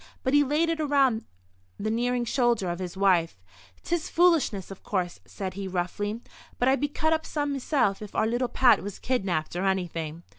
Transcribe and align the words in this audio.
But 0.23 0.33
he 0.33 0.43
laid 0.43 0.69
it 0.69 0.79
around 0.81 1.25
the 1.77 1.91
nearing 1.91 2.25
shoulder 2.25 2.71
of 2.71 2.79
his 2.79 2.97
wife. 2.97 3.39
"'Tis 3.83 4.09
foolishness, 4.09 4.71
of 4.71 4.81
course," 4.81 5.19
said 5.27 5.53
he, 5.53 5.67
roughly, 5.67 6.21
"but 6.57 6.67
I'd 6.67 6.81
be 6.81 6.87
cut 6.87 7.13
up 7.13 7.23
some 7.23 7.53
meself 7.53 8.01
if 8.01 8.15
our 8.15 8.25
little 8.25 8.49
Pat 8.49 8.81
was 8.81 8.97
kidnapped 8.97 9.55
or 9.55 9.63
anything. 9.67 10.23